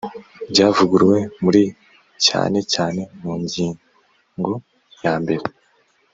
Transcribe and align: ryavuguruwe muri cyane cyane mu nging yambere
ryavuguruwe 0.51 1.19
muri 1.43 1.63
cyane 2.25 2.59
cyane 2.73 3.01
mu 3.21 3.33
nging 3.41 3.75
yambere 5.03 5.43